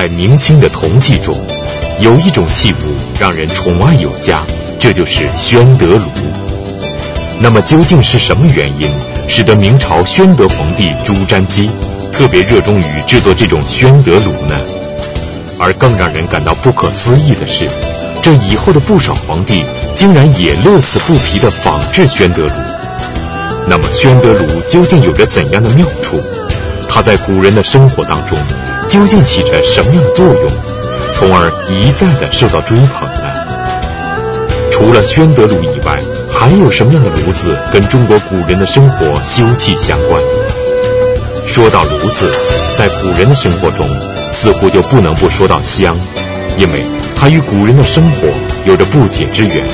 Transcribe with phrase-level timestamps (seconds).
[0.00, 1.36] 在明清的铜器中，
[2.00, 4.42] 有一种器物让人宠爱有加，
[4.78, 6.04] 这就是宣德炉。
[7.38, 8.88] 那么究竟是什么原因，
[9.28, 11.70] 使得明朝宣德皇帝朱瞻基
[12.14, 14.58] 特别热衷于制作这种宣德炉呢？
[15.58, 17.68] 而更让人感到不可思议的是，
[18.22, 19.62] 这以后的不少皇帝
[19.94, 22.52] 竟然也乐此不疲地仿制宣德炉。
[23.66, 26.18] 那么宣德炉究竟有着怎样的妙处？
[26.88, 28.36] 它在古人的生活当中
[28.90, 30.50] 究竟起着什么样的作用，
[31.12, 33.30] 从而一再的受到追捧呢？
[34.72, 40.20] 除了宣德炉以外，还有什么样的炉子跟中国古人的生活休戚相关？
[41.46, 42.32] 说到炉子，
[42.76, 43.88] 在古人的生活中，
[44.32, 45.96] 似乎就不能不说到香，
[46.58, 46.84] 因为
[47.14, 48.26] 它与古人的生活
[48.64, 49.64] 有着不解之缘。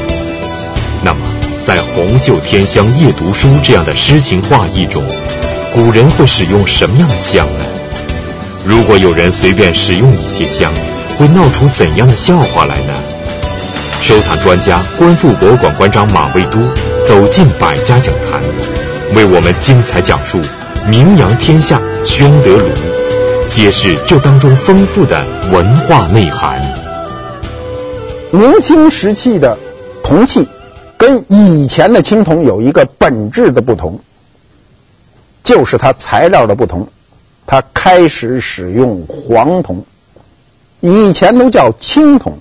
[1.03, 1.21] 那么，
[1.65, 5.03] 在“红袖添香夜读书”这样的诗情画意中，
[5.75, 7.65] 古人会使用什么样的香呢？
[8.67, 10.73] 如果有人随便使用一些香，
[11.17, 12.93] 会闹出怎样的笑话来呢？
[14.03, 16.59] 收藏专家、观复博物馆馆长马未都
[17.07, 18.43] 走进百家讲坛，
[19.15, 20.41] 为我们精彩讲述。
[20.89, 22.67] 名扬天下，宣德炉，
[23.49, 26.61] 揭示这当中丰富的文化内涵。
[28.33, 29.57] 明清时期的
[30.03, 30.49] 铜器
[30.97, 34.01] 跟以前的青铜有一个本质的不同，
[35.45, 36.89] 就是它材料的不同。
[37.47, 39.85] 它开始使用黄铜，
[40.81, 42.39] 以前都叫青铜。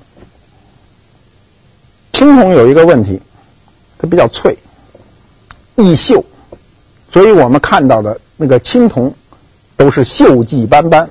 [2.11, 3.21] 青铜有一个问题，
[3.97, 4.57] 它比较脆，
[5.75, 6.23] 易锈。
[7.11, 9.13] 所以我们看到的那个青铜
[9.77, 11.09] 都是锈迹斑斑，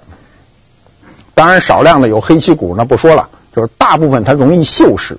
[1.34, 5.16] 当然少量的有黑漆骨，那不说了，就是大部分它容易锈蚀，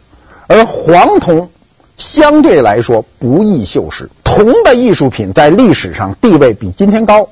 [0.47, 1.49] 而黄铜
[1.97, 4.09] 相对来说不易锈蚀。
[4.23, 7.29] 铜的艺术品在历史上地位比今天高，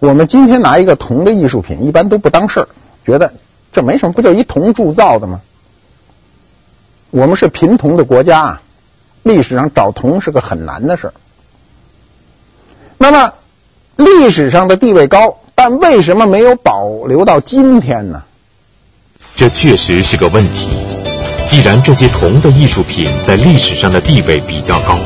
[0.00, 2.68] 我们今天拿一个铜的艺术品一般都不当事儿，
[3.06, 3.34] 觉得
[3.70, 5.42] 这没什么，不就一铜铸造的吗？
[7.10, 8.62] 我们是贫铜的国家啊，
[9.22, 11.14] 历史上找铜是个很难的事儿。
[12.96, 13.34] 那么，
[13.96, 18.22] 历史上的地位高，但为什么没有保留到今天呢？
[19.36, 20.68] 这确实是个问题。
[21.46, 24.96] 既然这些铜的艺术品在历史上的地位比较高，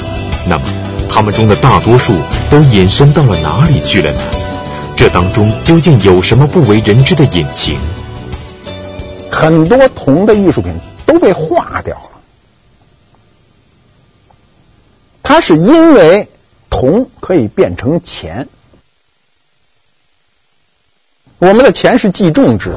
[0.47, 0.65] 那么
[1.11, 2.13] 它们中的大多数
[2.49, 4.54] 都隐身到了哪里去了呢？
[4.97, 7.79] 这当中究竟有什么不为人知的隐情？
[9.31, 10.75] 很多铜的艺术品
[11.07, 12.11] 都被化掉了，
[15.23, 16.29] 它是因为。
[16.71, 18.49] 铜可以变成钱，
[21.39, 22.75] 我们的钱是计重制，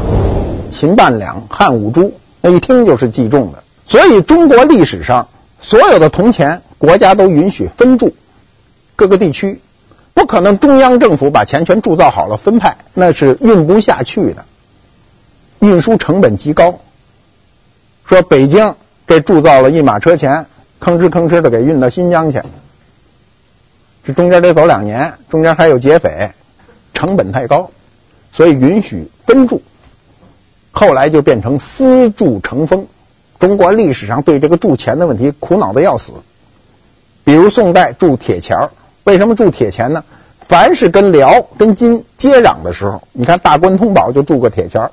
[0.69, 3.63] 秦半两、汉五铢，那一听就是计重的。
[3.88, 5.29] 所以中国历史上
[5.59, 8.13] 所有的铜钱，国家都允许分铸，
[8.95, 9.59] 各个地区
[10.17, 14.45] 不可能中央政府把钱全铸造好了分派，那是运不下去的，
[15.59, 16.79] 运输成本极高。
[18.03, 18.73] 说北京
[19.05, 20.47] 这铸造了一马车钱，
[20.81, 22.41] 吭哧吭哧的给运到新疆去。
[24.03, 26.31] 这中间得走两年，中间还有劫匪，
[26.95, 27.69] 成本太高，
[28.34, 29.61] 所以允许分铸。
[30.72, 32.88] 后来就变成私铸成风。
[33.38, 36.13] 中国历史上对这个铸钱的问题苦恼的要死。
[37.23, 38.69] 比如宋代铸铁钱，
[39.07, 40.03] 为什么铸铁钱呢？
[40.50, 44.90] 凡是跟辽、跟金接壤的时候，你看大关通宝就铸个铁钱。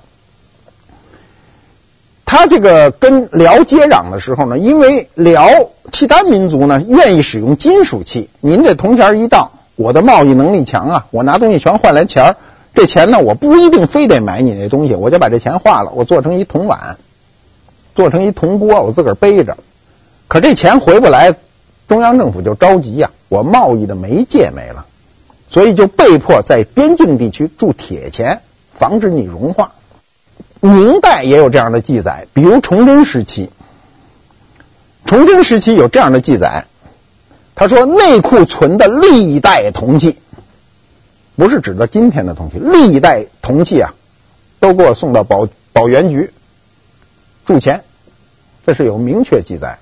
[2.25, 5.49] 他这个跟辽接壤的时候呢，因为辽
[5.91, 12.37] 契丹民族呢愿意使用金属器，您这铜钱一到，我的贸易能力强啊，我拿东西全换来钱
[12.73, 16.99] 这钱呢我不一定非得买你那东西，我就把这钱化了，我做成一铜碗，
[17.97, 19.57] 做成一铜锅，我自个儿背着。
[20.29, 21.35] 可这钱回不来，
[21.95, 24.85] 中央政府就着急呀，我贸易的媒介没了，
[25.49, 28.41] 所以就被迫在边境地区铸铁钱，
[28.73, 29.75] 防止你融化。
[30.59, 33.49] 明代也有这样的记载，比如崇祯时期。
[35.07, 36.65] 崇祯时期有这样的记载，
[37.55, 40.17] 他说内库存的历代铜器，
[41.37, 43.95] 不是指的今天的铜器，历代铜器啊，
[44.59, 46.33] 都给我送到保保元局
[47.47, 47.85] 铸钱，
[48.67, 49.79] 这是有明确记载。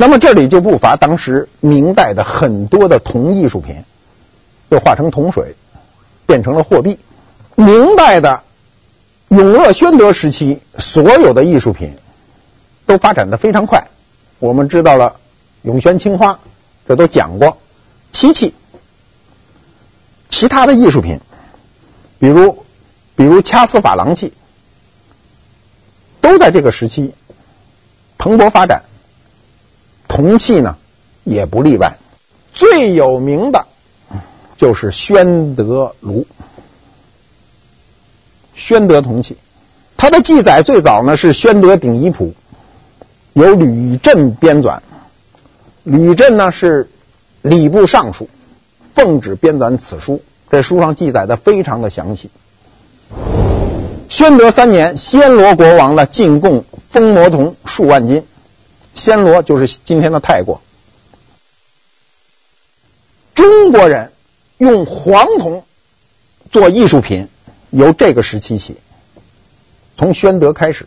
[0.00, 3.84] 那么这里就不乏当时明代的很多的铜艺术品，
[4.70, 5.54] 又化成铜水，
[6.24, 6.98] 变成了货币。
[7.54, 8.42] 明代的。
[9.28, 11.96] 永乐、宣德时期，所有的艺术品
[12.86, 13.88] 都发展的非常快。
[14.38, 15.16] 我们知道了
[15.60, 16.40] 永宣青花，
[16.88, 17.58] 这都讲过。
[18.10, 18.54] 漆器，
[20.30, 21.20] 其他的艺术品，
[22.18, 22.64] 比如
[23.16, 24.32] 比如掐丝珐琅器，
[26.22, 27.14] 都在这个时期
[28.16, 28.84] 蓬勃发展。
[30.20, 30.76] 铜器呢，
[31.24, 31.96] 也不例外。
[32.52, 33.66] 最有名的
[34.56, 36.26] 就是宣德炉。
[38.54, 39.38] 宣德铜器，
[39.96, 42.34] 它的记载最早呢是《宣德鼎夷谱》，
[43.32, 44.80] 由吕震编纂。
[45.82, 46.90] 吕震呢是
[47.40, 48.28] 礼部尚书，
[48.94, 50.22] 奉旨编纂此书。
[50.50, 52.28] 这书上记载的非常的详细。
[54.08, 58.24] 宣德三年，暹罗国王呢进贡封魔铜数万斤。
[58.96, 60.60] 暹罗就是今天的泰国。
[63.34, 64.12] 中国人
[64.58, 65.64] 用黄铜
[66.50, 67.28] 做艺术品，
[67.70, 68.76] 由这个时期起，
[69.96, 70.86] 从宣德开始。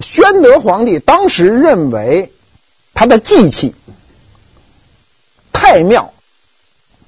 [0.00, 2.32] 宣德皇帝当时认为
[2.94, 3.74] 他的祭器、
[5.52, 6.12] 太庙、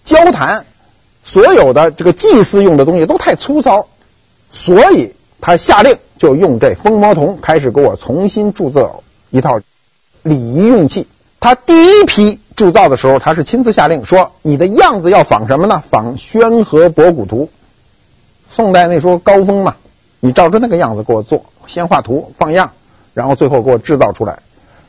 [0.05, 0.65] 交坛。
[1.25, 3.87] 所有的这个祭祀用的东西都太粗糙，
[4.51, 5.13] 所以
[5.43, 9.61] 他下令就用这蜂魔铜开始给我重新铸造一套
[10.23, 11.07] 礼仪用器。
[11.41, 15.83] 他第一批铸造的时候，他是亲自下令说：“你的样子要仿什么呢？
[15.89, 17.45] 仿《宣和博古图》。
[18.51, 19.77] 宋代那时候高峰嘛，
[20.21, 22.73] 你照着那个样子给我做，先画图放样，
[23.15, 24.41] 然后最后给我制造出来。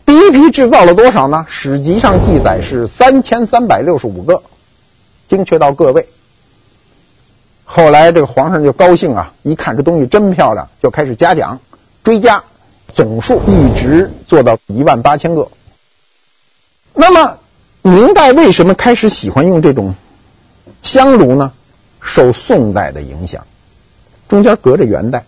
[0.06, 1.46] 第一批制造了多少呢？
[1.48, 4.42] 史籍上记载是三千三百六十五个，
[5.28, 6.10] 精确到个位。
[7.64, 11.60] 后来这个皇上就高兴啊，一看这东西真漂亮，就开始嘉奖，
[12.04, 12.44] 追加，
[12.94, 15.50] 总数一直做到一万八千个。
[16.94, 17.38] 那么
[17.82, 19.96] 明代为什么开始喜欢用这种
[20.84, 21.54] 香炉呢？
[22.02, 23.46] 受宋代的影响，
[24.30, 25.26] 中间隔着元代，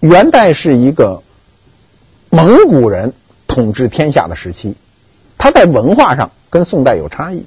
[0.00, 1.22] 元代是一个
[2.28, 3.14] 蒙古人
[3.46, 4.74] 统治天下的时期，
[5.38, 7.46] 它在文化上跟宋代有差异。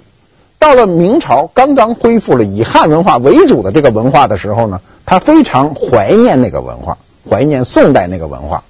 [0.59, 6.97] 到了明朝，刚刚恢复了以汉文化为主的这个文化的时候呢，他非常怀念那个文化，
[7.29, 8.63] 怀念宋代那个文化。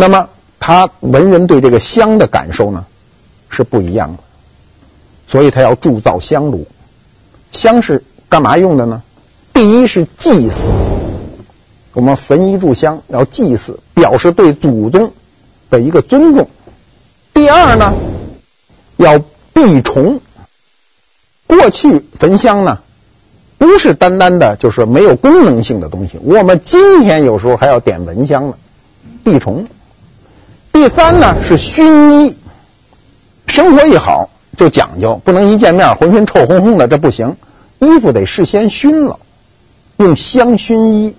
[0.00, 2.86] 那么他文人对这个香的感受呢
[3.50, 4.22] 是不一样的，
[5.28, 6.66] 所以他要铸造香炉。
[7.52, 9.02] 香是干嘛用的呢？
[9.52, 10.70] 第一是祭祀，
[11.92, 15.12] 我们焚一炷香要祭祀，表示对祖宗
[15.68, 16.48] 的一个尊重。
[17.34, 17.92] 第二呢，
[18.96, 19.18] 要
[19.52, 20.18] 避虫。
[21.46, 22.78] 过去焚香呢，
[23.58, 26.18] 不是单单的就是没有功能性的东西。
[26.22, 28.54] 我们今天有时候还要点蚊香呢，
[29.22, 29.66] 避虫。
[30.72, 32.36] 第三呢是熏衣，
[33.46, 37.36] 生活一好就讲究，不能一见面浑身臭烘烘的，这不行。
[37.78, 39.18] 衣服得事先熏了，
[39.96, 41.16] 用香熏衣。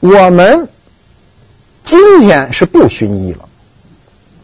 [0.00, 0.68] 我们
[1.84, 3.48] 今天是不熏衣了，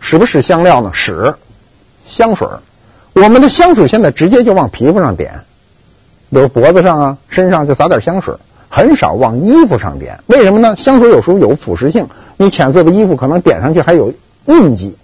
[0.00, 0.90] 使不使香料呢？
[0.94, 1.34] 使
[2.06, 2.46] 香水。
[3.14, 5.40] 我们的香水现在直接就往皮肤上点，
[6.30, 8.34] 比如脖子上啊、身上就撒点香水，
[8.68, 10.20] 很少往衣服上点。
[10.26, 10.76] 为什么呢？
[10.76, 12.08] 香水有时候有腐蚀性，
[12.38, 14.14] 你浅色的衣服可能点上去还有
[14.46, 14.96] 印记，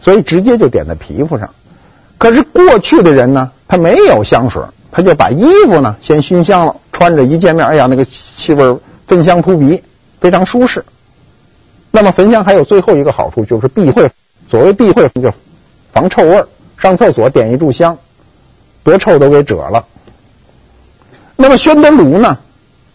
[0.00, 1.50] 所以直接就点在皮肤上。
[2.18, 9.82] 可是过去的人呢，他没有香水，他就把衣服呢先熏香了，穿着一见面，哎呀，那个气味芬香扑鼻，
[10.18, 10.84] 非常舒适。
[11.90, 14.10] 那么焚香还有最后一个好处就是避讳，
[14.50, 15.32] 所谓避讳就
[15.92, 16.48] 防臭味儿。
[16.78, 17.98] 上厕所点一炷香，
[18.82, 19.86] 多臭都给遮了。
[21.36, 22.38] 那么宣德炉呢？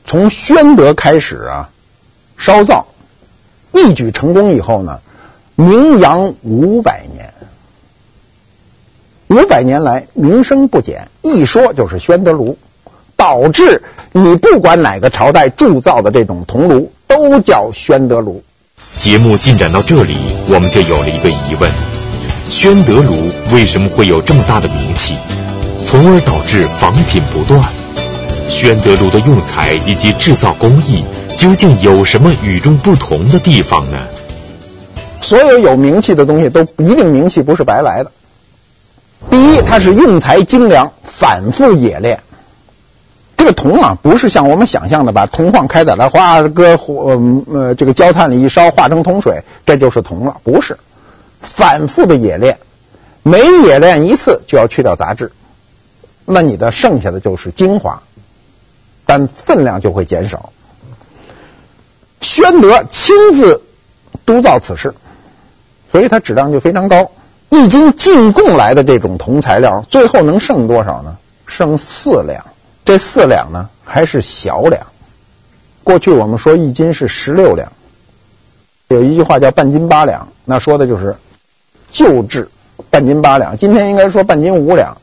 [0.05, 1.69] 从宣德开始啊，
[2.37, 2.87] 烧造
[3.71, 4.99] 一举成功以后呢，
[5.55, 7.33] 名扬五百年，
[9.27, 12.57] 五百年来名声不减，一说就是宣德炉，
[13.15, 13.81] 导致
[14.11, 18.43] 你不管哪个朝代铸造的这种铜炉都叫宣德炉。
[18.97, 21.71] 节目进展到这里，我们就有了一个疑问。
[22.49, 25.15] 宣德炉为什么会有这么大的名气，
[25.85, 27.80] 从而导致仿品不断？
[28.47, 31.03] 宣德炉的用材以及制造工艺
[31.35, 33.97] 究竟有什么与众不同的地方呢？
[35.21, 38.11] 所有有名气的东西都一定名气不是白来的。
[39.29, 42.19] 第一，它是用材精良，反复冶炼。
[43.37, 50.77] 这个铜啊，不是像我们想象的把铜矿开采了，花搁呃呃这个焦炭里一烧，化成铜水，这就是铜了，不是。
[51.39, 52.57] 反复的冶炼，
[53.23, 55.31] 每冶炼一次就要去掉杂质，
[56.25, 58.03] 那你的剩下的就是精华，
[59.11, 60.53] 但分量就会减少。
[62.21, 63.61] 宣德亲自
[64.25, 64.93] 督造此事，
[65.91, 67.11] 所以它质量就非常高。
[67.49, 71.17] 一斤进贡来的这种铜材料，最后能剩多少呢？
[71.45, 72.45] 剩四两。
[72.85, 74.87] 这四两呢，还是小两。
[75.83, 77.73] 过去我们说一斤是十六两，
[78.87, 81.17] 有一句话叫半斤八两，那说的就是。
[81.91, 82.47] 旧制
[82.89, 84.95] 半斤八两，今天应该说半斤五两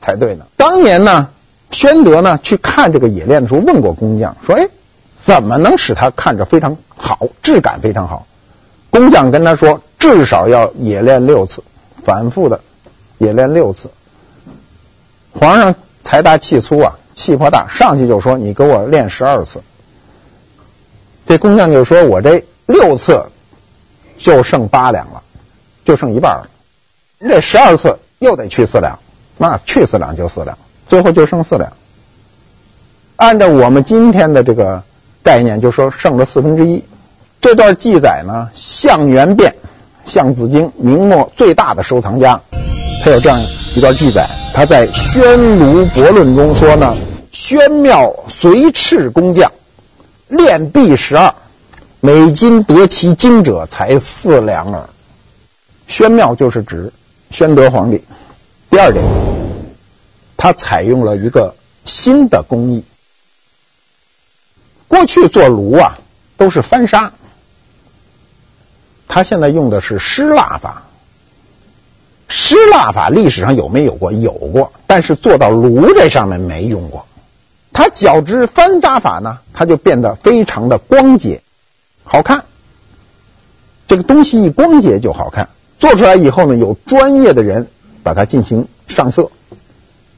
[0.00, 0.44] 才对呢。
[0.58, 1.30] 当年呢，
[1.70, 4.68] 宣德呢去看这个冶炼的时候，问过工匠说：“哎，
[5.16, 8.26] 怎么能使它看着非常好，质感非常好？”
[8.90, 11.62] 工匠跟他说：“至少要冶炼六次，
[12.02, 12.60] 反复的
[13.18, 13.88] 冶炼六次。”
[15.32, 19.62] 皇上财大气粗啊，气魄大，上去就说：“你给我炼十二次。”
[21.28, 23.26] 这工匠就说：“我这六次
[24.18, 25.22] 就剩八两了，
[25.84, 26.48] 就剩一半了。
[27.20, 28.98] 这十二次又得去四两，
[29.38, 30.58] 那去四两就四两，
[30.90, 31.72] 最后就剩四两。
[33.14, 34.82] 按照我们今天的这个
[35.22, 36.82] 概念，就说剩了四分之一。
[37.40, 39.52] 这段记载呢，项元汴，
[40.04, 42.40] 项子京，明末最大的收藏家，
[43.04, 43.40] 他有这样
[43.76, 46.94] 一段记载，他在《宣卢博论》中说呢：
[47.30, 49.52] 宣庙随敕工匠。”
[50.26, 51.34] 炼璧十二，
[52.00, 54.88] 每斤得其精者才四两耳。
[55.88, 56.92] 宣庙就是指
[57.30, 58.02] 宣德皇帝。
[58.70, 59.04] 第二点，
[60.40, 61.54] 他采用了一个
[61.84, 62.82] 新的工艺。
[64.88, 65.98] 过去做炉啊
[66.38, 67.12] 都是翻砂，
[69.06, 70.84] 他现在用的是湿蜡法。
[72.30, 74.12] 湿蜡法历史上有没有过？
[74.12, 77.06] 有过，但是做到炉这上面没用过。
[77.74, 81.42] 它较之翻砂法呢，它就变得非常的光洁，
[82.02, 82.46] 好看。
[83.88, 87.68] 这个东西一光洁就好看，做出来以后呢，有专业的人
[88.02, 89.30] 把它进行上色。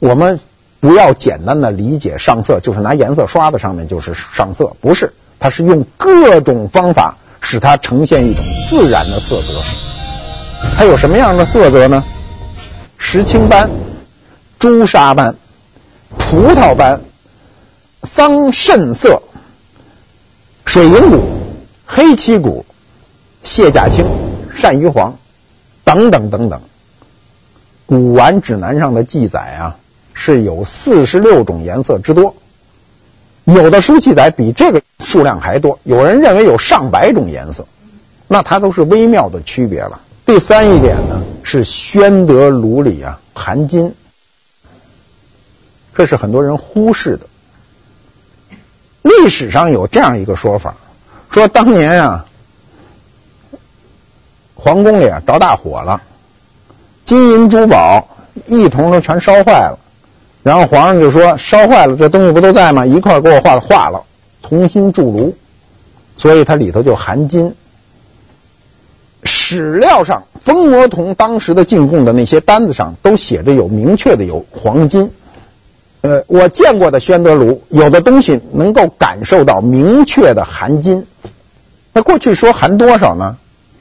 [0.03, 0.41] 我们
[0.81, 9.63] 不要简单的理解上色就是拿颜色刷在上面就是上色，不是，它是用各种方法使它呈现一种自然的色泽。
[10.77, 12.03] 它有什么样的色泽呢？
[12.99, 13.71] 石青斑、
[14.59, 15.37] 朱砂斑、
[16.19, 17.01] 葡萄斑。
[18.03, 19.23] 桑葚色、
[20.67, 21.23] 水银古、
[21.87, 22.67] 黑漆古、
[23.45, 24.05] 卸甲青、
[24.59, 25.17] 鳝鱼黄
[25.85, 26.61] 等等等等，
[27.87, 29.77] 古玩指南上的记载啊，
[30.15, 32.35] 是有四十六种颜色之多，
[33.45, 37.67] 有的书记载比这个数量还多，有人认为有上百种颜色，
[38.29, 40.01] 那它都是微妙的区别了。
[40.25, 43.95] 第三一点呢，是宣德炉里啊含金，
[45.95, 47.27] 这是很多人忽视的。
[49.03, 50.77] 历史上有这样一个说法，
[51.31, 52.27] 说当年啊，
[54.55, 56.01] 皇宫里啊着大火了，
[57.05, 58.07] 金银珠宝
[58.47, 59.79] 一同都全烧坏了，
[60.43, 62.85] 然后皇上就说烧坏了，这东西不都在吗？
[62.85, 64.05] 一块给我化化了，
[64.43, 65.37] 重新铸炉，
[66.17, 67.55] 所以它里头就含金。
[69.25, 75.13] 史料上，封魔铜当时的进贡的那些单子上都写着有明确的有黄金。
[76.01, 81.07] 呃，我见过的宣德炉，有的东西能够感受到明确的含金。
[81.93, 83.37] 那过去说含多少呢？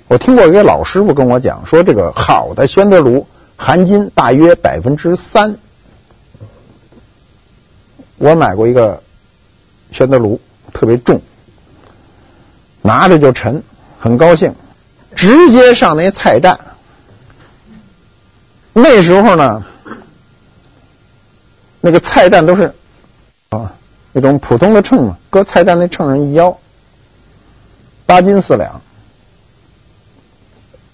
[0.08, 3.26] 我听过一个老师傅跟我讲，说这个好的宣德炉
[3.56, 5.56] 含金大约百分之三。
[8.22, 9.02] 我买过一个
[9.92, 10.40] 宣德炉，
[10.74, 11.22] 特别重，
[12.84, 13.64] 拿着就沉，
[14.00, 14.54] 很高兴，
[15.16, 16.60] 直接上那菜站。
[18.74, 19.66] 那时候呢。
[21.84, 22.76] 那个菜站都是
[23.50, 23.74] 啊，
[24.12, 26.60] 那种普通的秤嘛，搁菜站那秤上一腰，
[28.06, 28.82] 八斤四两，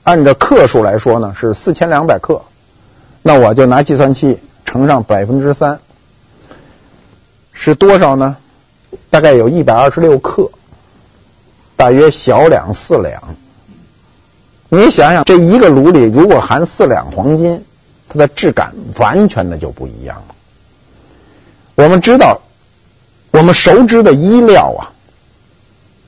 [0.04, 2.44] 按照克数来说呢是四千两百克，
[3.22, 5.82] 那我就拿计算器乘上百分之三，
[7.60, 8.38] 是多少呢？
[9.10, 10.52] 大概有一百二十六克，
[11.76, 13.36] 大约小两四两。
[14.70, 17.66] 你想想，这一个炉里如果含四两黄金，
[18.08, 20.36] 它的质感完全的就不一样了。
[21.76, 22.42] 我们知道，
[23.32, 24.94] 我们熟知的衣料啊，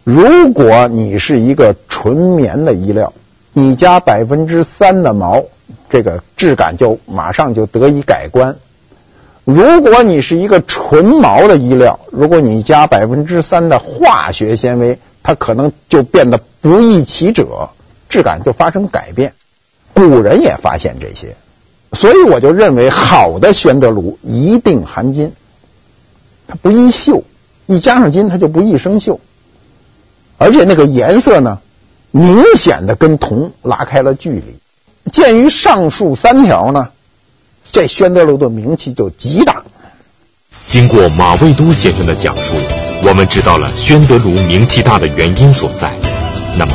[0.03, 3.11] 如果你是一个纯棉的衣料，
[3.53, 5.43] 你加百分之三的毛，
[5.89, 8.53] 这个质感就马上就得以改观；
[9.45, 17.69] 如果你是一个纯毛的衣料，如果你加百分之三的化学纤维，它可能就变得不易起褶，
[18.09, 19.33] 质感就发生改变。
[19.93, 21.35] 古人也发现这些，
[21.93, 25.33] 所以我就认为好的宣德炉一定含金。
[26.47, 27.23] 它不易锈，
[27.65, 29.19] 一加上金，它就不易生锈，
[30.37, 31.59] 而且那个颜色呢，
[32.11, 34.59] 明显的跟铜拉开了距离。
[35.11, 36.89] 鉴于上述三条呢，
[37.71, 39.63] 这宣德炉的名气就极大。
[40.65, 42.55] 经过马未都先生的讲述，
[43.03, 45.91] 我们知道了宣德炉名气大的原因所在。
[46.57, 46.73] 那么，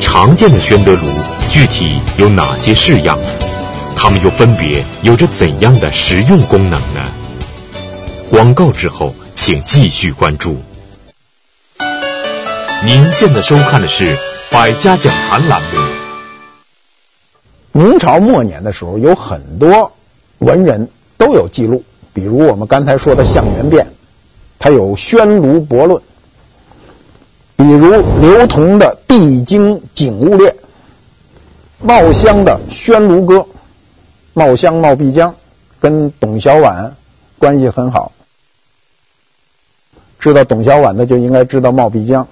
[0.00, 1.06] 常见的宣德炉
[1.48, 3.18] 具体有哪些式样？
[3.96, 7.06] 它们又分别有着怎样的实用功能呢？
[8.30, 10.56] 广告之后，请继续关注。
[12.84, 14.16] 您现在收看的是
[14.50, 15.68] 《百家讲坛》栏目。
[17.72, 19.92] 明朝末年的时候，有很多
[20.40, 21.82] 文人都有记录，
[22.12, 23.86] 比如我们刚才说的项元汴，
[24.58, 26.00] 他有《宣卢博论》；
[27.56, 30.50] 比如刘同的《帝京景物列》，
[31.78, 33.36] 茂香的《宣卢歌》，
[34.34, 35.34] 冒襄冒必江
[35.78, 36.90] 跟董小宛
[37.38, 38.12] 关系很好。
[40.18, 42.26] 知道董小宛的就应该知道冒必江。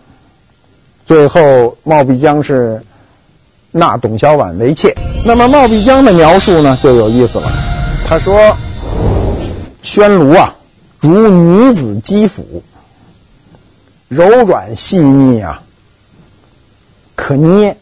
[1.06, 2.82] 最后冒必江是
[3.70, 4.94] 纳董小宛为妾。
[5.24, 7.48] 那么冒必江的描述呢就有意思了，
[8.08, 8.56] 他说
[9.82, 10.56] ：“宣炉啊，
[10.98, 12.62] 如女子肌肤，
[14.08, 15.62] 柔软细腻啊，
[17.14, 17.76] 可捏。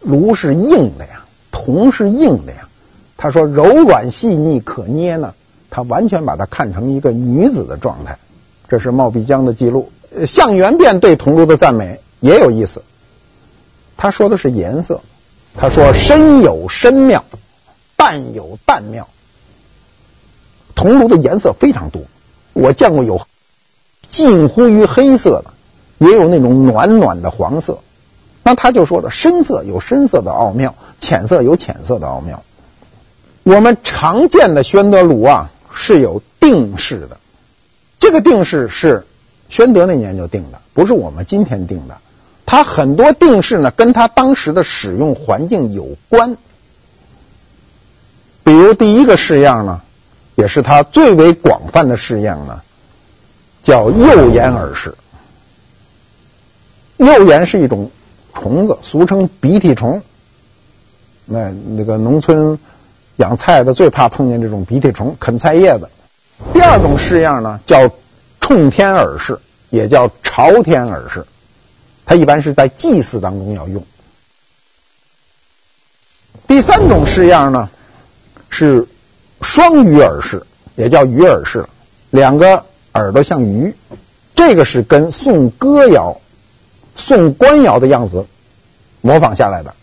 [0.00, 2.66] 炉是硬的呀，铜是硬的呀。
[3.16, 5.32] 他说柔软细腻可捏呢，
[5.70, 8.18] 他完全把它看成一个女子的状态。
[8.68, 9.92] 这是冒必江的记录。
[10.26, 12.82] 项元汴对铜炉的赞美也有意思，
[13.96, 15.02] 他说的是颜色，
[15.56, 17.24] 他说深有深妙，
[18.00, 19.08] 淡有淡妙。
[20.74, 22.04] 铜炉的颜色非常多，
[22.54, 23.20] 我见过有
[24.08, 25.52] 近乎于黑色的，
[25.98, 27.80] 也有那种暖暖的黄色。
[28.42, 32.42] 那他就说了，深色有深色的奥妙，浅色有浅色的奥妙。
[33.42, 37.18] 我们常见的宣德炉啊是有定式的，
[37.98, 39.04] 这个定式是
[39.50, 41.98] 宣德那年就定的，不是我们今天定的。
[42.46, 46.38] 它很多定式呢跟它当时的使用环境有关。
[48.50, 49.80] 比如第一个式样呢，
[50.34, 52.62] 也是它最为广泛的式样呢，
[53.62, 54.96] 叫右眼耳式。
[56.96, 57.92] 右眼是一种。
[58.32, 60.02] 虫子俗称鼻涕虫，
[61.26, 62.58] 那那个农村
[63.16, 65.88] 养菜的最怕碰见这种鼻涕虫，啃菜叶子。
[66.54, 67.90] 第二种式样呢，叫
[68.40, 69.38] 冲天耳式，
[69.68, 71.26] 也叫朝天耳式，
[72.06, 73.84] 它一般是在祭祀当中要用。
[76.46, 77.68] 第三种式样呢，
[78.50, 78.86] 是
[79.40, 80.42] 双鱼耳式，
[80.76, 81.64] 也叫鱼耳式，
[82.10, 83.74] 两个耳朵像鱼，
[84.34, 86.20] 这个是跟宋歌谣。
[86.96, 88.26] 宋官窑的样子
[89.00, 89.74] 模仿下来的，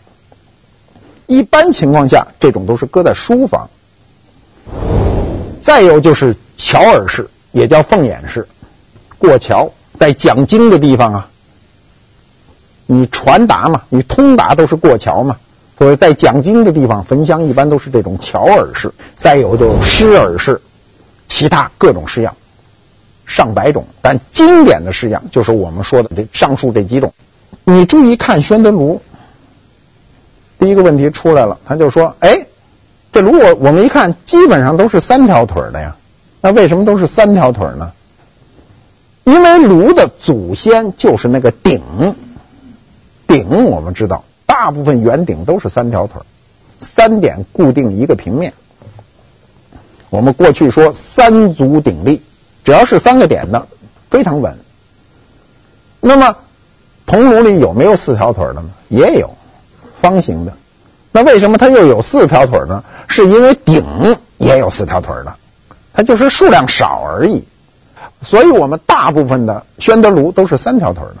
[1.26, 3.70] 一般情况下，这种都是搁在书房。
[5.58, 8.46] 再有就是桥耳式，也叫凤眼式，
[9.16, 11.28] 过桥在讲经的地方啊，
[12.86, 15.38] 你传达嘛，你通达都是过桥嘛，
[15.78, 18.92] 所以在讲经的地方焚香一般都是这种巧耳式。
[19.16, 20.60] 再有就是狮耳式，
[21.28, 22.34] 其他各种式样。
[23.26, 27.12] 上百种，但经典的式样就是我们说的这上述这几种。
[27.64, 29.02] 你注意看宣德炉，
[30.58, 32.46] 第一个问题出来了，他就说：“哎，
[33.12, 35.96] 这炉我我们一看，基本上都是三条腿的呀。
[36.40, 37.92] 那为什么都是三条腿呢？
[39.24, 41.82] 因为炉的祖先就是那个鼎，
[43.26, 46.22] 鼎我们知道，大部分圆顶都是三条腿，
[46.80, 48.52] 三点固定一个平面。
[50.10, 52.20] 我们过去说三足鼎立。”
[52.64, 53.66] 只要是三个点的，
[54.10, 54.58] 非常稳。
[56.00, 56.36] 那么
[57.06, 58.70] 铜炉里有没有四条腿的呢？
[58.88, 59.30] 也有，
[60.02, 60.52] 方形的。
[61.12, 62.84] 那为什么它又有四条腿呢？
[63.06, 65.36] 是因为鼎也有四条腿的，
[65.94, 67.44] 它就是数量少而已。
[68.22, 71.16] 所以我们大部分的宣德炉都是三条腿的。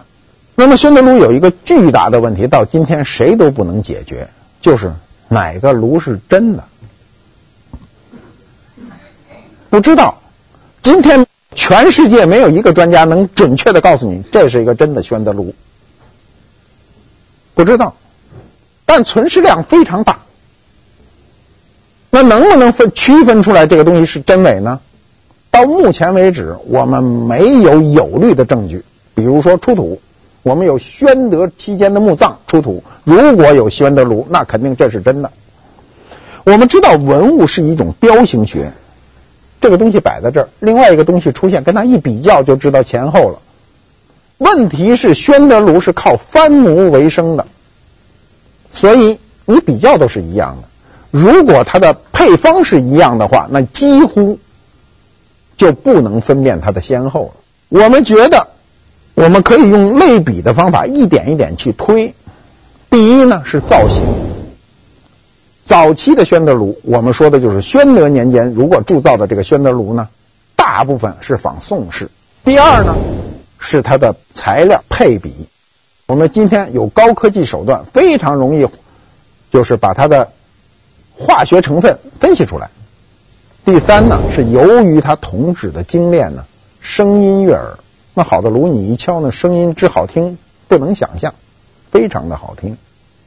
[0.60, 4.28] 那么宣德炉有一个巨大的问题，到今天谁都不能解决，
[4.60, 4.92] 就是
[5.28, 6.64] 哪个炉是真的，
[9.70, 10.18] 不知道。
[10.82, 11.24] 今天。
[11.54, 15.54] 全世界没有一个专家能准确的告诉你这是一个真的宣德炉，
[17.54, 17.94] 不知道，
[18.84, 20.20] 但存世量非常大。
[22.10, 24.80] 那能不能分区分出来这个东西是真伪呢？
[25.50, 28.84] 到目前为止，我们没有有力的证据。
[29.14, 30.00] 比如说出土，
[30.42, 35.30] 我们有宣德期间的墓葬出土，如果有宣德炉，那肯定这是真的。
[36.44, 38.72] 我们知道文物是一种标形学。
[39.60, 43.40] 这个东西摆在这儿，另外一个东西出现，跟它一比较就知道前后了。
[44.38, 47.44] 问题是宣德炉是靠翻模为生的，
[48.72, 50.68] 所以你比较都是一样的。
[51.10, 54.38] 如果它的配方是一样的话，那几乎
[55.56, 57.80] 就不能分辨它的先后了。
[57.80, 58.46] 我们觉得
[59.18, 62.14] 我们可以用类比的方法一点一点去推。
[62.88, 64.04] 第一呢是造型。
[65.64, 70.08] 早期的宣德炉，我们说的就是宣德年间如果铸造的这个宣德炉呢，
[70.54, 72.10] 大部分是仿宋式。
[72.44, 72.94] 第二呢，
[73.58, 75.34] 是它的材料配比，
[76.06, 78.68] 我们今天有高科技手段，非常容易，
[79.50, 80.30] 就是把它的
[81.18, 82.70] 化学成分分析出来。
[83.64, 86.44] 第三呢，是由于它铜质的精炼呢，
[86.80, 87.77] 声音悦耳。
[88.18, 91.34] 那好的炉，你一敲呢，声音之好听不能想象，
[91.92, 92.76] 非常的好听。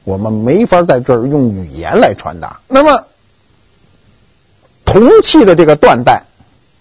[0.04, 2.60] 我们没法在这儿用语言来传达。
[2.68, 3.06] 那么，
[4.84, 6.24] 铜器的这个断代，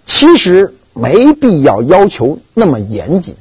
[0.05, 3.37] 其实没必要要求那么严谨。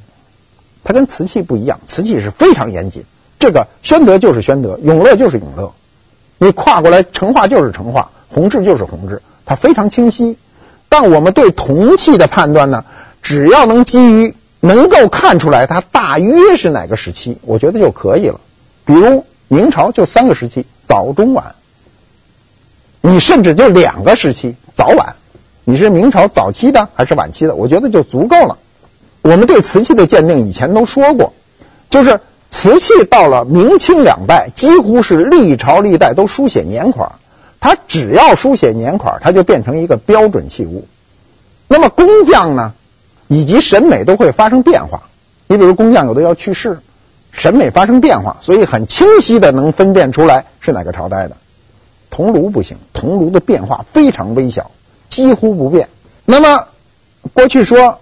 [0.85, 3.03] 它跟瓷器不一样，瓷器是非常严谨。
[3.39, 5.73] 这个宣德就是宣德，永乐就是永乐。
[6.37, 10.37] 你跨过来，成化就是成化，弘治就是弘治，它非常清晰。
[10.87, 12.85] 但我们对铜器的判断呢，
[13.21, 18.39] 只要能基于能够看出来它大约是哪个时期，我觉得就可以了。
[18.85, 21.55] 比如明朝就三个时期，早中晚。
[23.01, 25.15] 你甚至就两个时期，早晚。
[25.63, 27.55] 你是明朝早期的还是晚期的？
[27.55, 28.57] 我觉得就足够了。
[29.21, 31.33] 我们对瓷器的鉴定以前都说过，
[31.89, 32.19] 就是
[32.49, 37.13] 瓷器到了明清两代，几乎是历朝历代都书写年款。
[37.59, 40.87] 它只要书写年款，它就变成一个标准器物。
[41.67, 42.73] 那么工匠呢，
[43.31, 45.03] 以及审美都会发生变化。
[45.47, 46.79] 你比如工匠有的要去世，
[47.31, 51.37] 审美发生变化，所以很清晰的能分辨出来是哪个朝代的。
[52.09, 54.71] 铜炉不行，铜炉的变化非常微小，
[55.07, 55.87] 几乎不变。
[56.25, 56.67] 那么
[57.31, 57.99] 过去说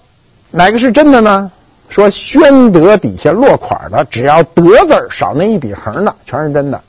[0.49, 1.51] 哪个是真的呢？
[1.89, 6.81] 说宣德底下落款的，只要德字少那一笔横的，全是真的。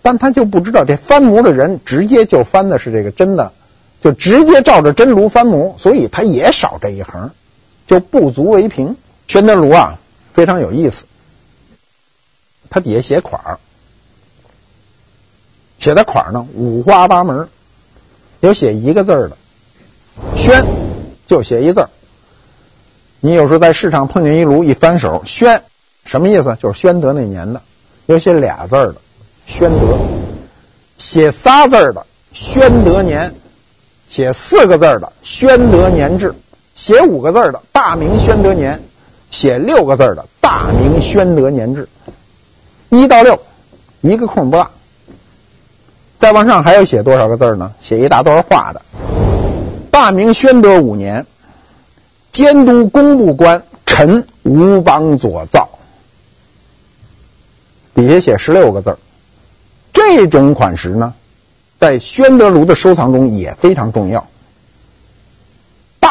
[0.00, 3.52] 但他就不知道这翻模的人直接就翻的是这个真的，
[4.02, 7.32] 就直接照着真炉翻模，所以他也少这一横，
[7.90, 8.96] 就不足为凭。
[9.26, 9.98] 宣德炉啊，
[10.32, 11.06] 非常有意思，
[12.70, 13.58] 它底下写款儿
[15.80, 17.48] 写的款儿呢五花八门，
[18.38, 19.36] 有写一个字儿的，
[20.36, 20.64] 宣
[21.26, 21.90] 就写一字儿。
[23.18, 25.64] 你有时候在市场碰见一炉，一翻手，宣
[26.04, 26.56] 什么意思？
[26.62, 27.60] 就是宣德那年的。
[28.06, 29.00] 有写俩字儿的，
[29.46, 29.96] 宣德；
[30.96, 33.32] 写仨字儿的，宣德年；
[34.08, 36.34] 写四个字儿的，宣德年制；
[36.80, 38.78] 写五个字的，大明宣德年；
[39.30, 41.90] 写六个字的，大明宣德年制。
[42.88, 43.38] 一到六，
[44.00, 44.70] 一个空不落。
[46.16, 47.74] 再往上还要写多少个字呢？
[47.82, 48.80] 写一大段话的。
[49.90, 51.26] 大明宣德五年，
[52.32, 55.68] 监督工部官陈吴邦佐造，
[57.94, 58.96] 底下写十六个字。
[59.92, 61.12] 这种款式呢，
[61.78, 64.26] 在宣德炉的收藏中也非常重要。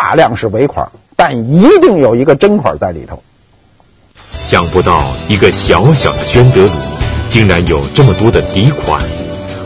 [0.09, 3.21] 大量是伪款，但一定有一个真款在里头。
[4.39, 6.71] 想不到一个小小的宣德炉，
[7.27, 8.99] 竟然有这么多的底款。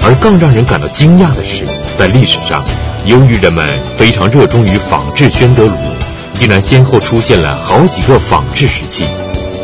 [0.06, 2.62] 而更让人感到惊讶的是，在历史上，
[3.06, 5.74] 由于人们非常热衷于仿制宣德炉，
[6.34, 9.06] 竟然先后出现了好几个仿制时期。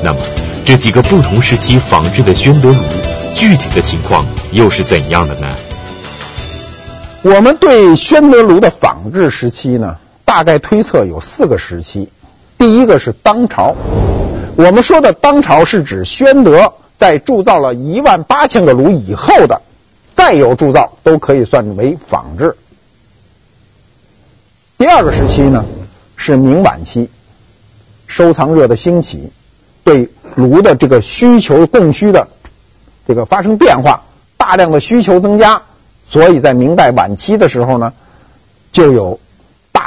[0.02, 0.20] 那么，
[0.64, 2.76] 这几个不同时期仿制的宣德炉，
[3.36, 5.48] 具体的情况又是怎样的呢？
[7.22, 9.98] 我们对宣德炉的仿制时期呢，
[10.30, 12.08] 大概推测有四个时期。
[12.60, 13.76] 第一个是当朝，
[14.56, 19.64] 我们说的当朝是指宣德在铸造了一万八千个炉以后的。
[20.14, 22.56] 再有铸造都可以算为仿制。
[24.78, 25.66] 第二个时期呢，
[26.16, 27.10] 是明晚期，
[28.06, 29.32] 收藏热的兴起，
[29.84, 32.28] 对炉的这个需求供需的
[33.08, 34.04] 这个发生变化，
[34.38, 35.64] 大量的需求增加，
[36.08, 37.94] 所以在明代晚期的时候呢，
[38.72, 39.20] 就有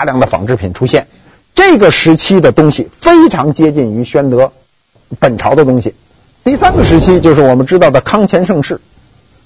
[0.02, 1.06] 大量的仿制品出现。
[1.54, 4.50] 这个时期的东西非常接近于宣德
[5.20, 5.94] 本朝的东西。
[6.42, 8.80] 第三个时期就是我们知道的康乾盛世。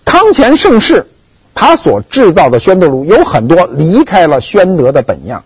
[0.06, 1.08] 康乾盛世，
[1.54, 5.44] 他所制造的宣德炉有很多离开了宣德的本样，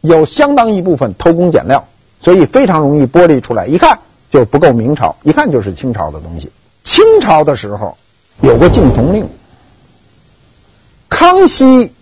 [0.00, 1.86] 有相当一部分偷工减料，
[2.20, 6.50] 所以非常容易剥离出来，一看就不够明朝，一看就是清朝的东西。
[6.82, 7.96] 清朝的时候
[8.40, 9.28] 有个禁铜令，
[11.08, 11.92] 康熙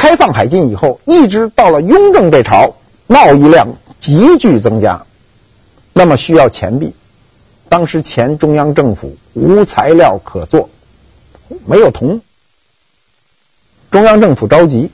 [0.00, 2.74] 开放海禁以后，一直到了雍正这朝，
[3.06, 5.04] 贸易量急剧增加，
[5.92, 6.94] 那么需要钱币。
[7.68, 10.70] 当时前中央政府无材料可做，
[11.66, 12.22] 没有铜，
[13.90, 14.90] 中央政府着急。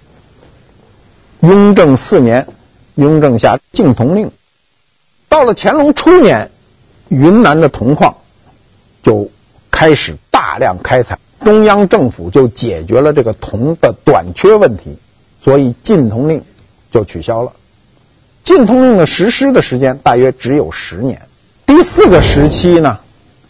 [1.39, 2.49] 雍正四年，
[2.97, 4.33] 雍正下禁铜令。
[5.29, 6.51] 到了乾隆初年，
[7.07, 8.17] 云南的铜矿
[9.05, 9.31] 就
[9.71, 14.99] 开始大量开采，中央政府就解决了这个铜的短缺问题，
[15.43, 16.43] 所以禁铜令
[16.91, 17.53] 就取消了。
[18.45, 21.23] 禁铜令的实施的时间大约只有十年。
[21.67, 23.01] 第四个时期呢，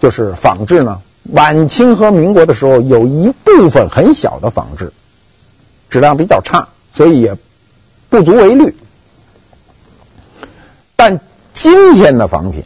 [0.00, 1.02] 就是仿制呢。
[1.32, 4.92] 晚清和民国的时候，有一部分很小的仿制，
[5.90, 7.36] 质量比较差，所以也
[8.08, 8.74] 不足为虑。
[10.94, 11.20] 但
[11.52, 12.62] 今天的仿品，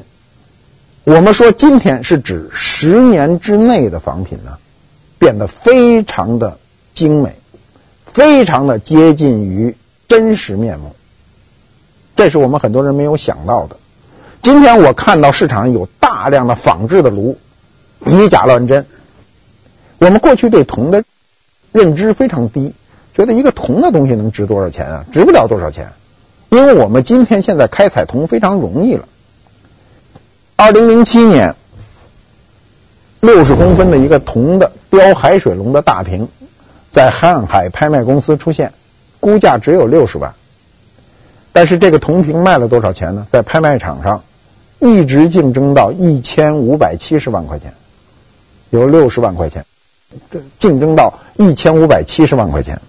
[1.04, 4.58] 我们说今天是指十年之内的仿品呢，
[5.20, 6.58] 变得非常的
[6.94, 7.36] 精美，
[8.06, 9.76] 非常的接近于
[10.08, 10.96] 真实面目。
[12.16, 13.76] 这是我们很多人没有想到的。
[14.40, 17.36] 今天我看到市场上有大量的仿制的炉，
[18.06, 18.86] 以假乱真。
[19.98, 21.04] 我们过去对铜的
[21.70, 22.74] 认知非常低，
[23.14, 25.04] 觉得一个铜的东西能值多少钱啊？
[25.12, 25.92] 值不了多少钱，
[26.48, 29.06] 因为我们今天现在开采铜非常容易了。
[30.56, 31.54] 二零零七年，
[33.20, 36.28] 六十公分的一个铜的标海水龙的大瓶，
[36.90, 38.72] 在瀚海拍卖公司出现，
[39.20, 40.34] 估价只有六十万。
[41.52, 43.26] 但是这个铜瓶卖了多少钱呢？
[43.28, 44.22] 在拍卖场上
[44.78, 47.74] 一直竞争到一千五百七十万块钱，
[48.70, 49.66] 有六十万块钱，
[50.30, 52.80] 这竞争到一千五百七十万块钱。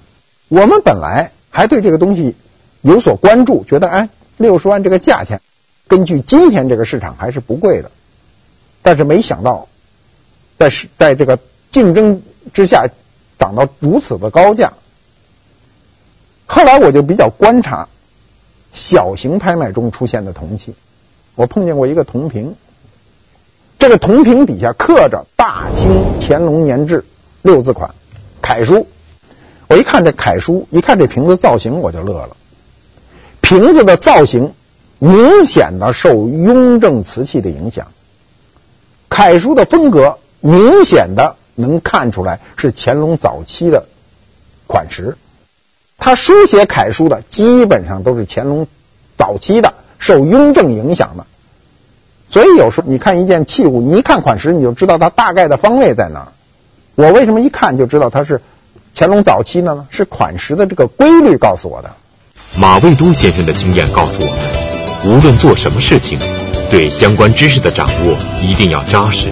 [0.47, 2.35] 我们本来还对这个东西
[2.81, 5.41] 有所关注，觉得哎，六十万这个价钱，
[5.87, 7.91] 根据今天这个市场还是不贵的。
[8.83, 9.67] 但是没想到，
[10.62, 11.39] 在是在这个
[11.71, 12.21] 竞争
[12.54, 12.88] 之下
[13.39, 14.74] 涨到如此的高价。
[16.45, 17.88] 后来我就比较观察
[18.71, 20.76] 小型拍卖中出现的铜器，
[21.34, 22.56] 我碰见过一个铜瓶，
[23.80, 27.04] 这个铜瓶底下刻着“大清乾隆年制”
[27.41, 27.95] 六字款
[28.39, 28.86] 楷书。
[29.67, 32.38] 我一看这楷书，一看这瓶子造型，我就乐了。
[33.39, 34.54] 瓶子的造型
[35.00, 37.88] 明显的受雍正瓷器的影响，
[39.10, 43.86] 楷书的风格明显的能看出来是乾隆早期的
[44.67, 45.17] 款式。
[45.97, 48.67] 他书写楷书的基本上都是乾隆
[49.17, 51.27] 早期的，受雍正影响的，
[52.32, 56.27] 所以有时候你看一件器物，你一看款式，你就知道它大概的方位在哪儿。
[56.95, 58.41] 我为什么一看就知道它是
[58.95, 59.86] 乾隆早期的呢？
[59.91, 61.91] 是款式的这个规律告诉我的。
[62.58, 66.17] 马未都先生的经验告诉我们，无论做什么事情，
[66.71, 69.30] 对相关知识的掌握一定要扎实，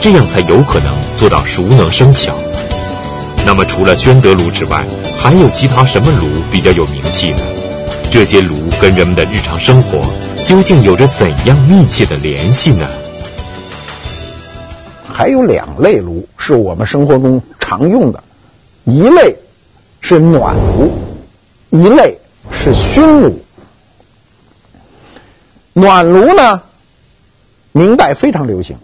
[0.00, 2.34] 这样才有可能做到熟能生巧。
[3.46, 4.84] 那么除了宣德炉之外，
[5.18, 7.38] 还有其他什么炉比较有名气呢？
[8.10, 10.00] 这些炉跟人们的日常生活
[10.44, 12.88] 究竟有着怎样密切的联系呢？
[15.12, 18.22] 还有两类炉是我们生活中常用的，
[18.84, 19.36] 一类
[20.00, 20.92] 是暖炉，
[21.70, 22.18] 一类
[22.52, 23.38] 是熏炉。
[25.74, 26.62] 暖炉呢，
[27.72, 28.78] 明代非常流行，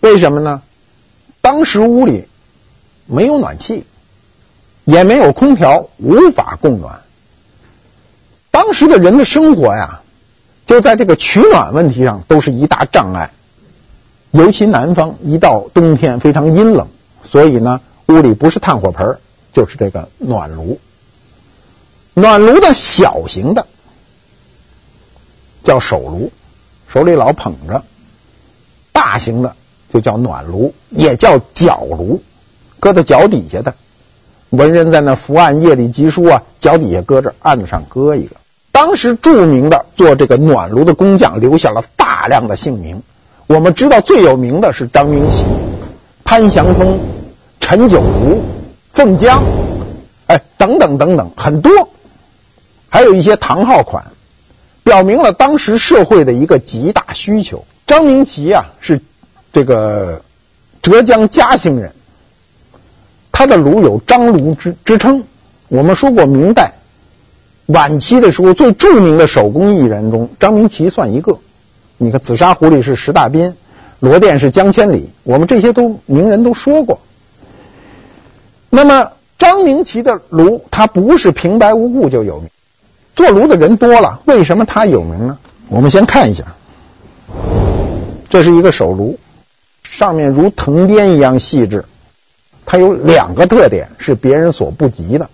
[0.00, 0.62] 为什么呢？
[1.40, 2.26] 当时屋里。
[3.08, 3.86] 没有暖气，
[4.84, 7.02] 也没有空调，无法供暖。
[8.50, 10.00] 当时的人的生活呀，
[10.66, 13.30] 就在这个取暖问题上都是一大障碍。
[14.32, 16.88] 尤其南方一到冬天非常阴冷，
[17.22, 19.20] 所以呢，屋里不是炭火盆，
[19.52, 20.80] 就是这个暖炉。
[22.12, 23.68] 暖炉的小型的
[25.62, 26.32] 叫手炉，
[26.88, 27.82] 手里老捧着；
[28.92, 29.54] 大型的
[29.96, 32.22] 就叫暖炉，也叫脚炉。
[32.78, 33.74] 搁在脚底下的，
[34.50, 38.36] 文人在那伏案夜里集书啊，脚底下搁着，案子上搁一个。
[38.72, 43.02] 当时著名的做这个暖炉的工匠留下了大量的姓名，
[43.46, 45.46] 我们知道最有名的是张明奇、
[46.24, 46.98] 潘祥峰、
[47.58, 48.42] 陈九如、
[48.92, 49.42] 凤江，
[50.26, 51.88] 哎，等等等等，很多，
[52.90, 54.04] 还有一些唐号款，
[54.84, 57.64] 表明了当时社会的一个极大需求。
[57.86, 59.00] 张明奇啊，是
[59.56, 60.20] 这个
[60.82, 61.94] 浙江嘉兴人。
[63.32, 65.24] 他的炉有张炉之之称。
[65.68, 66.74] 我们说过，明代
[67.64, 71.38] 晚期的时候，最著名的手工艺人中，张明奇算一个。
[71.96, 73.54] 你看，紫砂壶里是石大彬，
[73.98, 77.00] 螺鈿是江千里，我们这些都名人都说过。
[78.68, 82.50] 那么，张明奇的炉，他不是平白无故就有名。
[83.14, 85.38] 做炉的人多了，为什么他有名呢？
[85.68, 86.44] 我们先看一下，
[88.28, 89.18] 这是一个手炉，
[89.96, 91.86] 上面如藤编一样细致。
[92.66, 95.30] 它有两个特点是别人所不及的。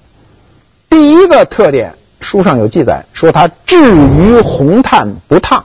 [0.89, 5.65] 第一个特点，书上有记载，说它置于红炭不烫。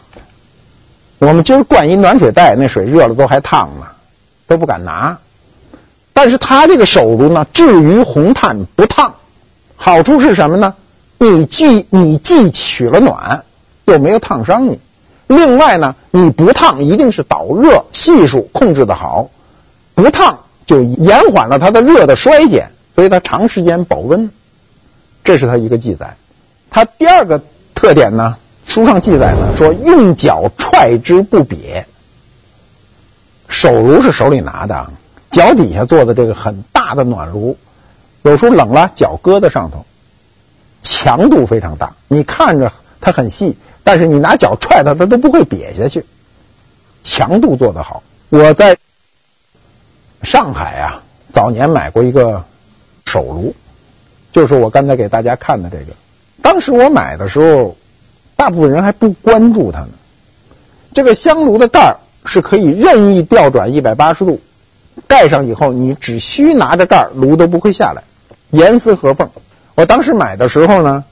[1.20, 3.86] 我们今儿灌一暖水袋，那水热了都还烫呢，
[4.48, 5.20] 都不敢拿。
[6.14, 9.14] 但是它这个手炉呢，置于红炭不烫，
[9.76, 10.74] 好处是什么呢？
[11.20, 13.44] 你既你既取了暖，
[13.86, 14.80] 又没有烫伤你。
[15.28, 19.30] 另外呢，你不烫一定是导热系数控制得好，
[19.94, 20.40] 不烫。
[20.66, 24.32] 就延缓了它的热的衰减，所以它长时间保温，
[25.24, 26.18] 这是它一个记载。
[26.70, 27.42] 它第二个
[27.74, 28.36] 特点呢，
[28.68, 31.86] 书上记载呢说用脚踹之不瘪。
[33.48, 34.92] 手炉是手里拿的，
[35.32, 37.58] 脚底下做的这个很大的暖炉，
[38.24, 39.86] 有时候冷了脚搁在上头，
[40.84, 41.94] 强度非常大。
[42.10, 43.56] 你看着它很细，
[43.88, 46.04] 但是你拿脚踹它，它都不会瘪下去，
[47.04, 48.04] 强度做得好。
[48.28, 48.78] 我在。
[50.24, 52.44] 上海啊，早年买过一个
[53.06, 53.56] 手炉，
[54.34, 55.94] 就是我刚才给大家看的这个。
[56.42, 57.78] 当时我买的时候，
[58.36, 59.90] 大部分人还不关注它呢。
[60.92, 64.42] 这个香炉的盖儿是可以任意调转一百八十度，
[65.08, 68.04] 盖上以后，你只需拿着盖儿，炉都不会下来，
[68.50, 69.30] 严丝合缝。
[69.76, 71.06] 我当时买的时候呢，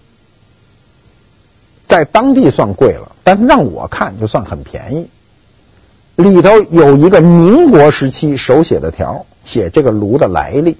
[1.87, 5.09] 在当地算贵了，但是让我看就算很便宜。
[6.15, 10.77] 里头有一个民国时期手写的条，写这个炉的来历，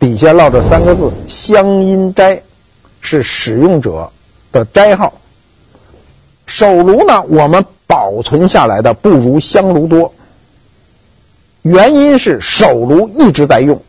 [0.00, 2.42] 底下落着三个字“香阴斋”，
[3.00, 4.10] 是使用者
[4.50, 5.14] 的斋号。
[6.46, 10.12] 手炉呢，我们保存下来的不如香炉多，
[11.62, 13.82] 原因是手炉一直在用，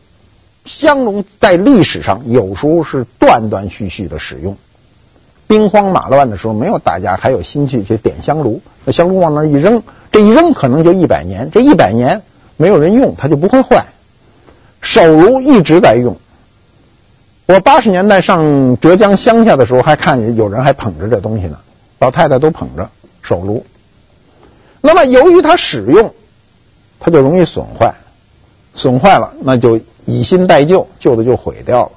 [0.66, 4.58] 香炉在历史上有时候是断断续续的使用。
[5.50, 9.82] 兵荒马乱的时候，没有大家还有心去去点香炉，那香炉往那一扔，
[10.12, 12.22] 这一扔可能就一百年，这一百年
[12.56, 13.88] 没有人用，它就不会坏。
[14.80, 16.18] 手炉一直在用。
[17.48, 21.58] 我八十年代上浙江乡下的时候，还看有人还捧着这东西呢，
[21.98, 22.92] 老太太都捧着
[23.24, 23.66] 手炉。
[24.82, 26.14] 那么由于它使用，
[27.00, 27.96] 它就容易损坏，
[28.76, 31.92] 损坏了那就以新代旧，旧的就毁掉了。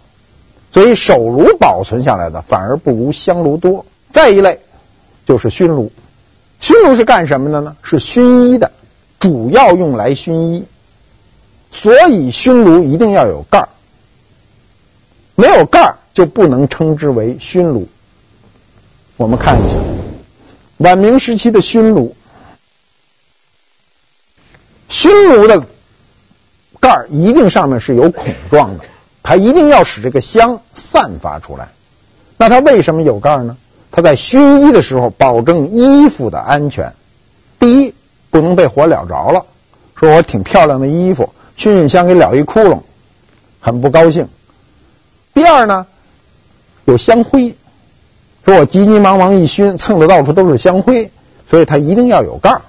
[0.73, 3.85] 所以手炉保存下来的反而不如香炉多。
[4.11, 4.61] 再一类
[5.27, 5.93] 就是熏炉，
[6.61, 7.77] 熏炉是干什么的呢？
[7.83, 8.73] 是熏衣的，
[9.21, 10.67] 主要用来熏衣。
[11.71, 13.69] 所以熏炉一定要有盖儿，
[15.35, 17.89] 没有盖儿就不能称之为熏炉。
[19.17, 19.77] 我们看一下
[20.79, 22.15] 晚明时期的熏炉，
[24.89, 25.65] 熏炉的
[26.81, 28.85] 盖儿一定上面是有孔状的。
[29.23, 31.69] 它一定要使这个香散发出来。
[32.37, 33.57] 那它为什么有盖呢？
[33.91, 36.95] 它在熏衣的时候保证衣服的安全。
[37.61, 37.95] 第一，
[38.31, 39.45] 不能被火燎着了。
[39.95, 42.81] 说我挺漂亮的衣服，熏熏香给燎一窟窿，
[43.61, 44.29] 很不高兴。
[45.35, 45.87] 第二呢，
[46.85, 47.55] 有香灰。
[48.45, 51.13] 说我急急忙忙一熏，蹭的到处都是香灰，
[51.49, 52.61] 所以它一定要有盖。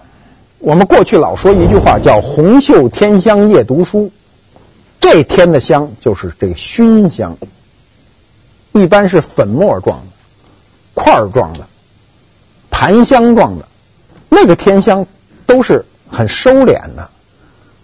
[0.59, 4.11] 我们过去老说一句话叫“红袖添香夜读书”。
[5.03, 7.37] 这添的香就是这个熏香，
[8.71, 10.05] 一般是粉末状的、
[10.93, 11.67] 块状的、
[12.71, 13.67] 盘香状的，
[14.29, 15.05] 那个添香
[15.45, 17.09] 都是很收敛的。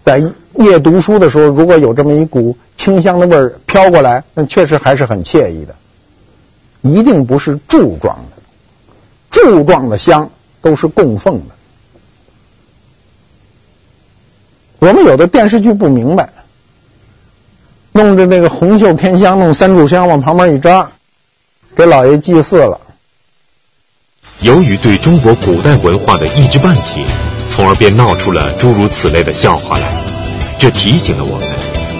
[0.02, 5.74] 在夜读书的时候，如果有这么一股清香的味儿飘过来，那确实还是很惬意的。
[6.80, 8.42] 一定不是柱状的，
[9.30, 10.30] 柱状的香
[10.62, 11.54] 都是供奉的。
[14.78, 16.32] 我们有的电视剧不明白。
[17.92, 20.90] 弄着那个红袖添香，弄三炷香往旁边一扎，
[21.76, 22.80] 给老爷祭祀了。
[24.40, 27.04] 由于对中国古代文化的一知半解，
[27.48, 29.86] 从而便闹出了诸如此类的笑话来。
[30.58, 31.48] 这提醒了我们，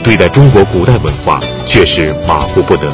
[0.04, 2.86] 对待中国古代文化确实马虎不得。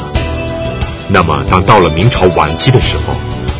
[1.09, 3.13] 那么，当到了明朝晚期的时候，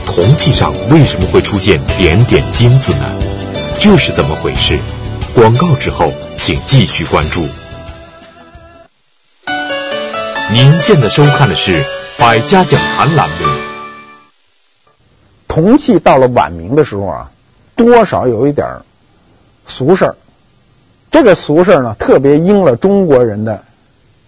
[0.06, 3.06] 铜器上为什么会出现点点金字呢？
[3.80, 4.78] 这是怎么回事？
[5.34, 7.46] 广告之后，请继续关注。
[10.50, 11.74] 您现在收看的是
[12.18, 13.36] 《百家讲坛》栏目。
[15.50, 17.32] 铜器到了晚明的时候啊，
[17.76, 18.80] 多少有一点
[19.66, 20.16] 俗事儿。
[21.12, 23.66] 这个俗事儿呢，特别应了中国人的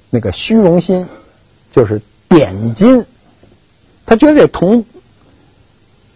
[0.10, 1.08] 那个虚荣心，
[1.72, 3.06] 就是点金。
[4.06, 4.84] 他觉得这铜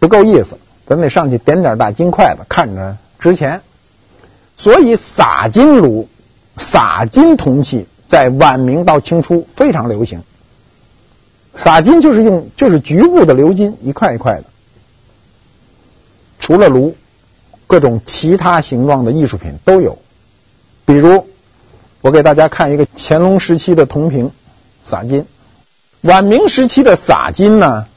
[0.00, 3.62] 不够意思，咱得上去点点大金块子，看着值钱。
[4.58, 6.10] 所以洒金炉、
[6.58, 7.86] 洒金铜器。
[8.14, 10.22] 在晚明到清初非常流行，
[11.56, 14.44] 洒金就是用就是局部的鎏金，一块一块的。
[16.38, 16.94] 除了炉，
[17.66, 19.98] 各种其他形状的艺术品都有。
[20.86, 21.26] 比如，
[22.02, 24.30] 我给大家看一个乾隆时期的铜瓶
[24.84, 25.26] 洒金。
[26.02, 27.88] 晚明时期的洒金呢，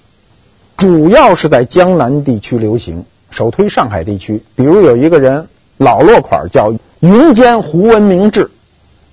[0.77, 4.41] 主要是在江南地区流行，首推上海地区。
[4.55, 8.49] 比如有一个人老落款叫云间胡文明志。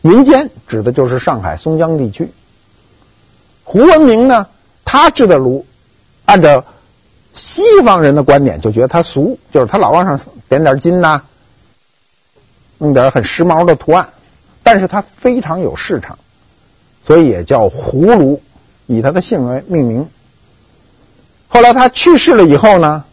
[0.05, 2.31] 云间指的就是上海松江地区。
[3.63, 4.49] 胡文明呢，
[4.85, 5.65] 他制的炉，
[6.27, 6.67] 按照
[7.35, 11.23] 西方人的观点，就觉得他俗，就是他老往上点点金呐、
[12.77, 14.11] 弄点很时髦的图案，
[14.63, 16.19] 但是他非常有市场，
[17.07, 18.43] 所以也叫胡炉，
[18.85, 20.11] 以他的姓为命名。
[21.49, 23.05] 后来他去世了以后呢，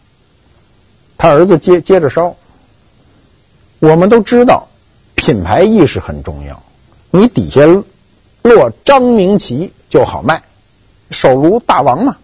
[1.16, 2.36] 他儿子接接着烧。
[3.78, 4.68] 我们都知道，
[5.14, 6.62] 品牌意识很重要。
[7.14, 7.60] 你底下
[8.40, 10.42] 落张明旗就好卖，
[11.10, 12.16] 手炉大王嘛，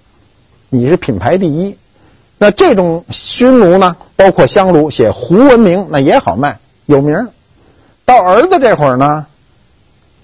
[0.71, 1.77] 你是品牌第一。
[2.39, 7.29] 那这种熏炉呢，包括香炉，写胡文明那也好卖，有名。
[8.07, 9.27] 到儿子这会儿呢，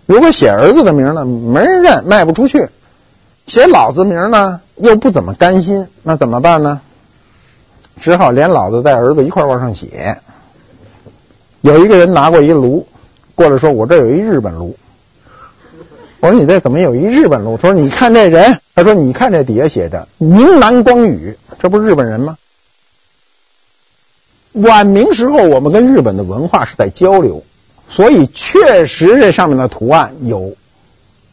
[0.06, 2.68] 如果写儿子的名呢，没人认，卖不出去；
[3.46, 6.80] 写老子名呢，又不怎么甘心，那怎么办呢？
[8.00, 10.22] 只好连老子带儿子一块往上写。
[11.60, 12.86] 有一个人拿过一炉。
[13.34, 14.76] 过来说：“我这有一日本炉。”
[16.20, 22.36] 我说：“你这怎么有一日本炉？”他说：“你看这人。”他说：“你看这底下写的明南光宇，这不是日本人吗？”
[24.52, 27.42] 晚明时候，我们跟日本的文化是在交流，
[27.90, 30.54] 所以确实这上面的图案有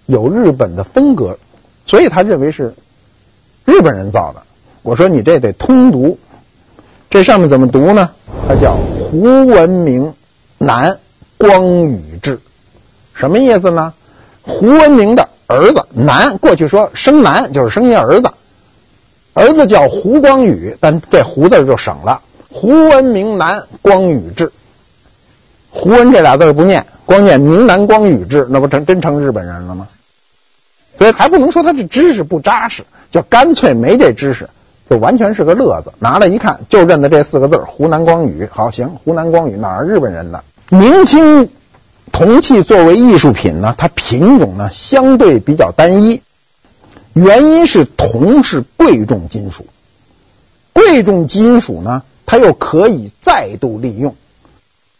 [0.07, 1.37] 有日本的风格，
[1.85, 2.73] 所以他认为是
[3.63, 4.41] 日本人造的。
[4.81, 6.17] 我说你这得通读，
[7.11, 8.09] 这上面怎么读呢？
[8.47, 10.15] 它叫胡文明
[10.57, 10.99] 南
[11.41, 12.39] 光宇志，
[13.15, 13.93] 什么意思呢？
[14.43, 18.29] 胡文明的儿子南，过去说生南就是生一儿子，
[19.33, 22.21] 儿子叫胡光宇，但这胡字就省了。
[22.51, 24.51] 胡文明南光宇志，
[25.71, 29.87] 胡文这俩字不念，光念明南光宇志，那不成真成日本人了吗？
[30.99, 34.47] 所以还不能说他这知识不扎实，就干脆没这知识，
[34.87, 35.91] 就完全是个乐子。
[35.97, 38.47] 拿来一看，就认得这四个字湖南光宇。
[38.51, 40.43] 好，行，湖南光宇哪儿日本人的？
[40.73, 41.49] 明清
[42.13, 46.21] 铜器作为艺术品呢，它品种呢相对比较单一，
[47.11, 49.65] 原因是铜是贵重金属，
[50.71, 54.15] 贵重金属呢，它又可以再度利用，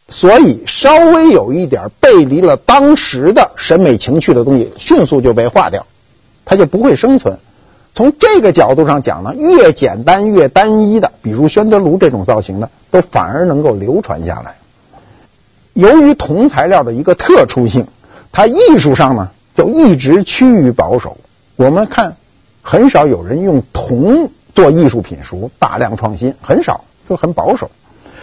[0.09, 5.85] 所以稍微有一点背离了当时的审美情趣的东西，迅速就被化掉。
[6.43, 7.39] 它就不会生存。
[7.95, 14.57] 从这个角度上讲呢，越简单越单一的，比如宣德炉这种造型呢，都反而能够流传下来。
[15.73, 17.87] 由于铜材料的一个特殊性，
[18.31, 21.17] 它艺术上呢就一直趋于保守。
[21.55, 22.17] 我们看，
[22.61, 27.71] 很少有人用铜做艺术品书，大量创新很少，就很保守。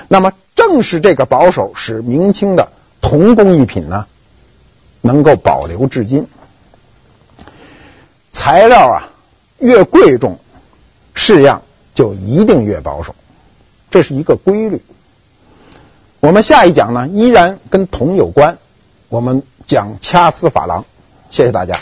[0.09, 2.71] 那么正是这个保守，使明清的
[3.01, 4.07] 铜工艺品呢
[5.01, 6.27] 能够保留至今。
[8.31, 9.09] 材料啊，
[9.59, 10.39] 越贵重，
[11.15, 11.63] 式样
[11.95, 13.15] 就一定越保守，
[13.91, 14.83] 这是一个规律。
[16.21, 18.59] 我们下一讲呢，依然跟铜有关，
[19.09, 20.85] 我们讲掐丝珐琅。
[21.31, 21.79] 谢谢大家。